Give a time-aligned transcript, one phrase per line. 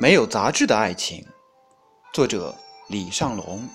[0.00, 1.28] 没有杂质的爱情，
[2.10, 2.56] 作者
[2.88, 3.68] 李尚龙。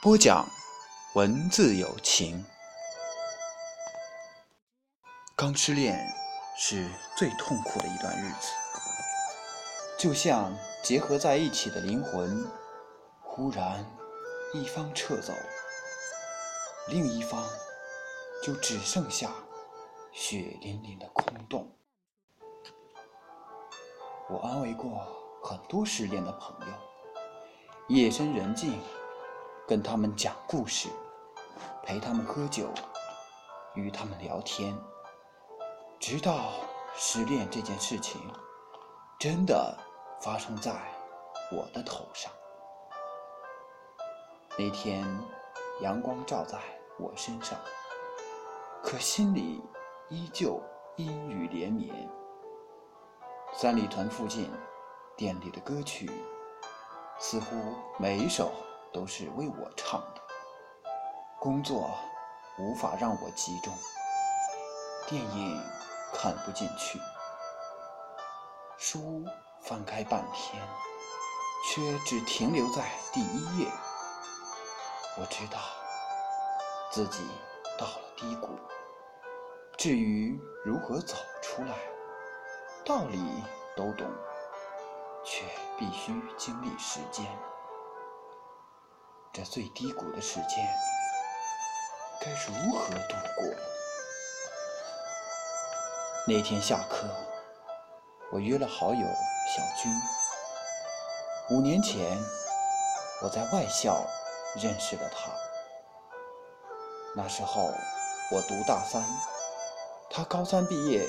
[0.00, 0.48] 播讲
[1.12, 2.42] 文字有情。
[5.36, 6.02] 刚失恋
[6.56, 8.48] 是最痛苦的一段日子，
[9.98, 10.50] 就像
[10.82, 12.50] 结合在一起的灵魂，
[13.20, 13.84] 忽然
[14.54, 15.34] 一方撤走，
[16.88, 17.46] 另一方
[18.42, 19.30] 就只剩下
[20.10, 21.70] 血淋淋的空洞。
[24.32, 24.98] 我安慰过
[25.42, 26.72] 很多失恋的朋友，
[27.88, 28.80] 夜深人静，
[29.68, 30.88] 跟他们讲故事，
[31.82, 32.66] 陪他们喝酒，
[33.74, 34.74] 与他们聊天，
[36.00, 36.48] 直到
[36.94, 38.22] 失恋这件事情
[39.20, 39.76] 真的
[40.22, 40.72] 发生在
[41.54, 42.32] 我的头上。
[44.56, 45.04] 那天
[45.82, 46.58] 阳光照在
[46.98, 47.58] 我身上，
[48.82, 49.62] 可心里
[50.08, 50.58] 依旧
[50.96, 52.08] 阴雨连绵。
[53.54, 54.50] 三里屯附近，
[55.14, 56.10] 店里的歌曲
[57.18, 57.54] 似乎
[57.98, 58.50] 每一首
[58.92, 60.22] 都是为我唱的。
[61.38, 61.90] 工作
[62.58, 63.72] 无法让我集中，
[65.06, 65.62] 电影
[66.14, 66.98] 看不进去，
[68.78, 69.22] 书
[69.60, 70.60] 翻开半天，
[71.68, 73.68] 却只停留在第一页。
[75.20, 75.58] 我知道
[76.90, 77.22] 自己
[77.78, 78.58] 到了低谷，
[79.76, 81.91] 至于如何走出来。
[82.84, 83.44] 道理
[83.76, 84.10] 都懂，
[85.24, 85.44] 却
[85.78, 87.24] 必须经历时间。
[89.32, 90.68] 这最低谷的时间，
[92.20, 93.54] 该如何度过？
[96.26, 97.06] 那天下课，
[98.32, 99.06] 我约了好友
[99.46, 99.92] 小军。
[101.50, 102.18] 五年前，
[103.22, 104.04] 我在外校
[104.56, 105.30] 认识了他。
[107.14, 107.70] 那时候
[108.32, 109.00] 我读大三，
[110.10, 111.08] 他高三毕业。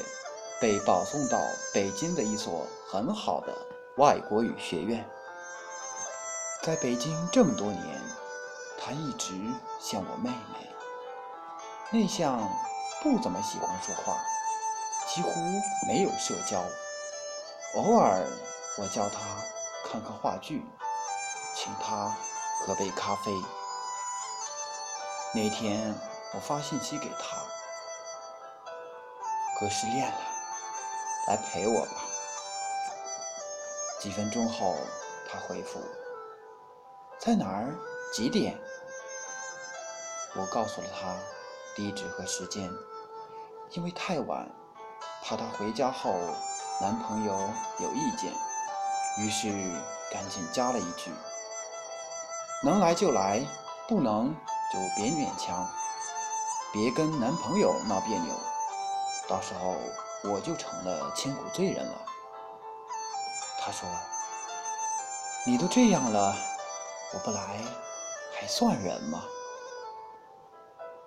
[0.64, 1.38] 被保送到
[1.74, 3.54] 北京的一所很好的
[3.98, 5.06] 外国语学院。
[6.62, 8.02] 在北京这么多年，
[8.80, 9.34] 他一直
[9.78, 10.70] 像我妹妹，
[11.92, 12.50] 内向，
[13.02, 14.16] 不怎么喜欢说话，
[15.14, 15.32] 几乎
[15.86, 16.64] 没有社交。
[17.76, 18.26] 偶尔
[18.78, 19.20] 我叫他
[19.92, 20.64] 看看话剧，
[21.58, 22.16] 请他
[22.62, 23.34] 喝杯咖啡。
[25.34, 25.94] 那天
[26.34, 27.36] 我发信息给他，
[29.60, 30.33] 哥失恋了。
[31.28, 32.04] 来陪我吧。
[34.00, 34.76] 几分钟后，
[35.30, 35.80] 他回复
[37.18, 37.74] ：“在哪儿？
[38.14, 38.60] 几点？”
[40.36, 41.16] 我告诉了他
[41.76, 42.70] 地址和时间，
[43.72, 44.50] 因为太晚，
[45.24, 46.14] 怕他回家后
[46.82, 48.34] 男朋友有意见，
[49.20, 49.50] 于是
[50.12, 51.10] 赶紧加了一句
[52.66, 53.42] ：“能来就来，
[53.88, 54.36] 不能
[54.74, 55.66] 就别勉强，
[56.74, 58.36] 别跟男朋友闹别扭，
[59.30, 59.78] 到时候。”
[60.24, 62.06] 我就成了千古罪人了。
[63.60, 63.88] 他说
[65.46, 66.36] ：“你都这样了，
[67.14, 67.60] 我不来
[68.34, 69.24] 还算人吗？”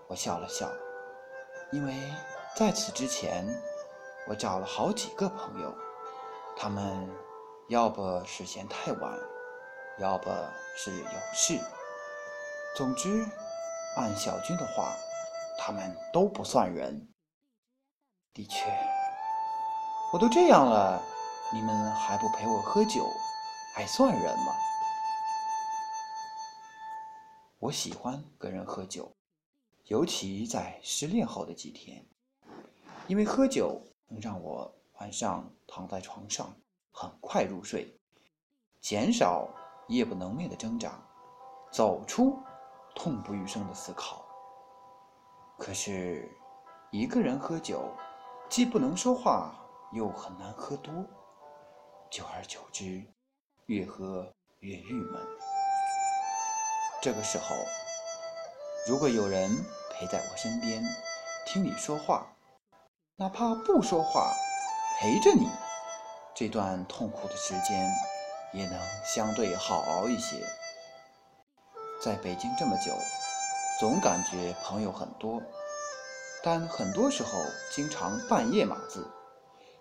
[0.08, 0.70] 我笑了笑，
[1.72, 1.94] 因为
[2.54, 3.44] 在此之前，
[4.28, 5.74] 我找了好几个朋友，
[6.56, 7.08] 他们
[7.68, 9.18] 要不是嫌太晚，
[9.98, 10.30] 要不
[10.76, 11.58] 是有事，
[12.76, 13.26] 总之，
[13.96, 14.92] 按小军的话，
[15.58, 17.08] 他们都不算人。
[18.32, 18.95] 的确。
[20.16, 20.98] 我都这样了，
[21.52, 23.06] 你们还不陪我喝酒，
[23.74, 24.54] 还算人吗？
[27.58, 29.12] 我喜欢跟人喝酒，
[29.88, 32.02] 尤其在失恋后的几天，
[33.08, 33.78] 因为喝酒
[34.08, 36.50] 能让我晚上躺在床上
[36.90, 37.94] 很快入睡，
[38.80, 39.46] 减少
[39.86, 40.98] 夜不能寐的挣扎，
[41.70, 42.38] 走出
[42.94, 44.24] 痛不欲生的思考。
[45.58, 46.26] 可是，
[46.90, 47.92] 一个人喝酒，
[48.48, 49.54] 既不能说话。
[49.92, 50.92] 又很难喝多，
[52.10, 53.02] 久而久之，
[53.66, 55.20] 越喝越郁闷。
[57.00, 57.54] 这个时候，
[58.88, 59.50] 如果有人
[59.92, 60.82] 陪在我身边，
[61.46, 62.26] 听你说话，
[63.16, 64.32] 哪怕不说话，
[64.98, 65.48] 陪着你，
[66.34, 67.88] 这段痛苦的时间
[68.52, 70.36] 也能相对好熬一些。
[72.02, 72.92] 在北京这么久，
[73.78, 75.40] 总感觉朋友很多，
[76.42, 77.30] 但很多时候
[77.70, 79.08] 经常半夜码字。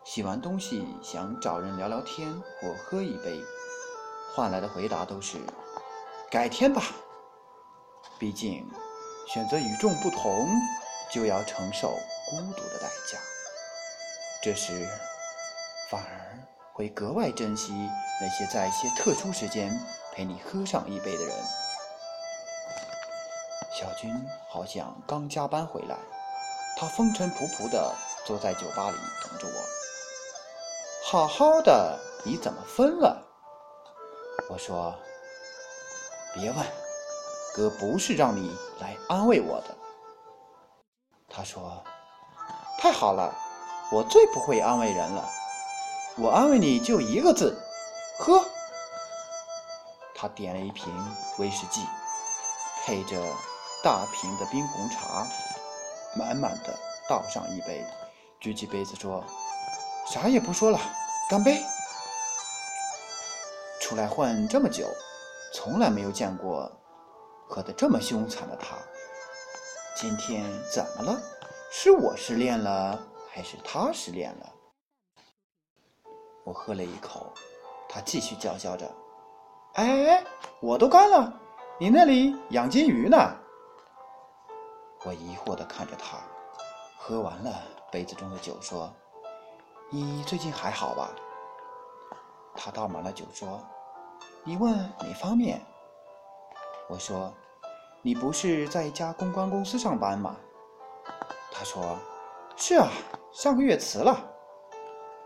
[0.05, 2.31] 洗完东西想找人聊聊天
[2.61, 3.43] 或喝一杯，
[4.35, 5.39] 换来的回答都是
[6.29, 6.83] “改天吧”。
[8.19, 8.63] 毕竟，
[9.27, 10.47] 选择与众不同，
[11.11, 11.89] 就要承受
[12.29, 13.17] 孤独的代价。
[14.43, 14.87] 这时，
[15.89, 16.37] 反而
[16.71, 17.73] 会格外珍惜
[18.21, 19.75] 那些在一些特殊时间
[20.13, 21.35] 陪你喝上一杯的人。
[23.73, 24.13] 小军
[24.47, 25.97] 好像刚加班回来，
[26.77, 27.91] 他风尘仆仆地
[28.23, 29.84] 坐在酒吧里等着我。
[31.07, 33.15] 好好的你怎么分了？”
[34.49, 34.91] 我说
[36.33, 36.65] ：“别问，
[37.53, 39.77] 哥不是让你来安慰我的。”
[41.29, 41.83] 他说
[42.79, 43.31] ：“太好了，
[43.91, 45.29] 我最不会安慰人了。
[46.17, 47.55] 我安慰你就一个字，
[48.17, 48.43] 喝。”
[50.17, 50.91] 他点了一瓶
[51.37, 51.81] 威士忌，
[52.83, 53.21] 配着
[53.83, 55.27] 大瓶的冰红茶，
[56.17, 56.75] 满满的
[57.07, 57.85] 倒上一杯，
[58.39, 59.23] 举起杯子说
[60.05, 60.79] ：“啥也不说了，
[61.29, 61.63] 干杯！”
[63.81, 64.87] 出来混这么久，
[65.53, 66.71] 从来没有见过
[67.47, 68.75] 喝得这么凶残的他。
[69.95, 71.21] 今天怎么了？
[71.71, 72.99] 是我失恋了，
[73.31, 74.53] 还是他失恋了？
[76.43, 77.33] 我喝了一口，
[77.89, 78.89] 他继续叫嚣着
[79.75, 80.23] ：“哎哎哎，
[80.61, 81.33] 我都干了，
[81.79, 83.17] 你那里养金鱼呢？”
[85.05, 86.17] 我疑惑地看着他，
[86.97, 87.53] 喝完了
[87.91, 88.91] 杯子中的酒，说
[89.95, 91.09] ：“你最近还好吧？”
[92.53, 93.61] 他倒满了酒，说。
[94.43, 95.65] 你问哪方面？
[96.89, 97.33] 我说，
[98.01, 100.35] 你不是在一家公关公司上班吗？
[101.49, 101.97] 他说，
[102.57, 102.89] 是啊，
[103.31, 104.15] 上个月辞了。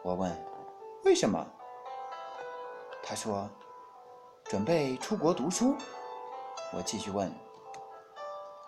[0.04, 0.32] 我问，
[1.04, 1.44] 为什么？
[3.04, 3.50] 他说，
[4.46, 5.76] 准备出国读书。
[6.72, 7.34] 我继续问，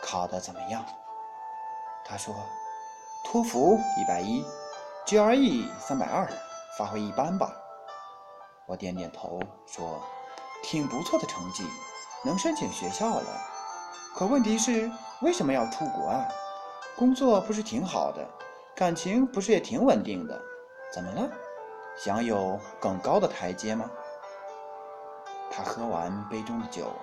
[0.02, 0.84] 考得怎么样？
[2.04, 2.34] 他说，
[3.24, 4.44] 托福一百一
[5.06, 6.28] ，GRE 三百二，
[6.78, 7.52] 发挥一般吧。
[8.68, 10.02] 我点点头说。
[10.64, 11.66] 挺不错的成绩，
[12.24, 13.26] 能申请学校了。
[14.16, 16.24] 可问题是，为什么要出国啊？
[16.96, 18.24] 工作不是挺好的，
[18.76, 20.40] 感情不是也挺稳定的，
[20.94, 21.28] 怎么了？
[21.98, 23.90] 想有更高的台阶吗？
[25.50, 26.94] 他喝完杯中的酒，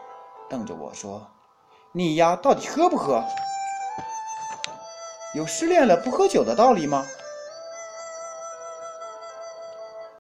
[0.49, 1.27] 瞪着我说
[1.91, 3.25] ：“你呀，到底喝不喝？
[5.35, 7.05] 有失恋了不喝酒的道理吗？”